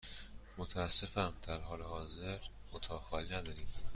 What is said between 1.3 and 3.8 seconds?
در حال حاضر اتاق خالی نداریم.